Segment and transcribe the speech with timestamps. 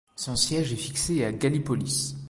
[0.15, 2.15] Son siège est fixé à Gallipolis.